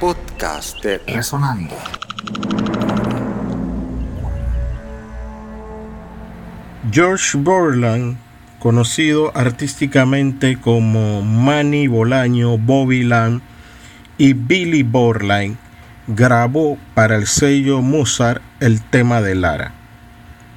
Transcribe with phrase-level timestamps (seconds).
[0.00, 1.76] podcast de Resonando.
[6.90, 8.16] George Borland,
[8.58, 13.42] conocido artísticamente como Manny Bolaño, Bobby Land
[14.16, 15.58] y Billy Borland,
[16.06, 19.74] grabó para el sello Mozart el tema de Lara.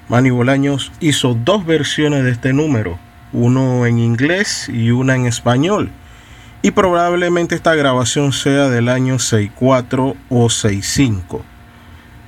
[0.08, 2.98] Manny Bolaños hizo dos versiones de este número,
[3.34, 5.92] uno en inglés y una en español,
[6.64, 11.44] y probablemente esta grabación sea del año 64 o 65.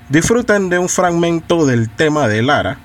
[0.10, 2.78] Disfruten de un fragmento del tema de Lara.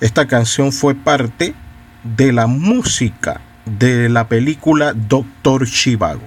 [0.00, 1.54] Esta canción fue parte
[2.02, 6.26] de la música de la película Doctor Chivago.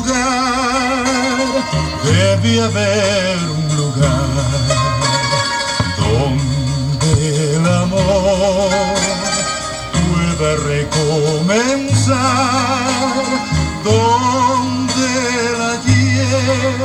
[0.00, 1.04] Lugar,
[2.04, 4.28] debe haber un lugar
[5.98, 8.70] donde el amor
[9.92, 12.16] pueda recomenzar,
[13.84, 15.06] donde
[15.48, 16.78] el ayer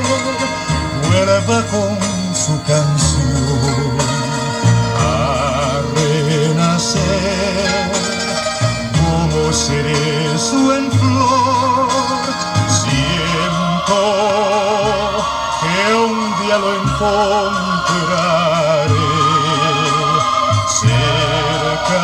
[1.08, 1.98] vuelva con
[2.34, 3.05] su canción
[16.46, 18.26] día lo encontraré
[20.80, 22.02] cerca,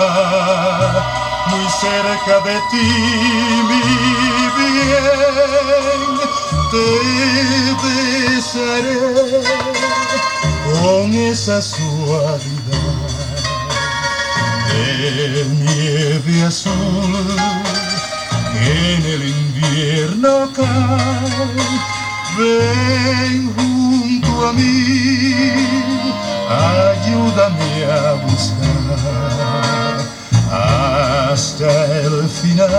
[1.47, 2.87] muy cerca de ti,
[3.69, 3.81] mi
[4.57, 6.11] bien,
[6.71, 6.87] te
[7.83, 8.99] besaré
[10.81, 13.01] con esa suavidad
[14.67, 17.27] de nieve azul
[18.53, 21.91] que en el invierno cae.
[22.37, 23.53] Ven
[24.47, 25.33] a mí,
[26.49, 29.31] ayúdame a buscar
[30.51, 32.69] hasta el final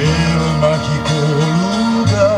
[0.00, 1.14] el mágico
[1.58, 2.32] lugar.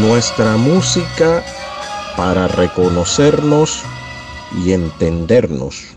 [0.00, 1.42] Nuestra música
[2.16, 3.82] para reconocernos
[4.64, 5.95] y entendernos.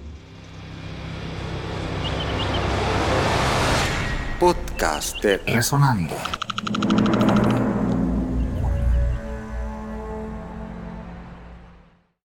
[4.39, 6.15] Podcast de Resonando.